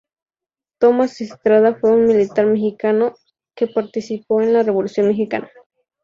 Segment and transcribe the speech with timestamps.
[0.79, 3.13] Tomás Estrada fue un militar mexicano
[3.55, 5.47] que participó en la Revolución mexicana.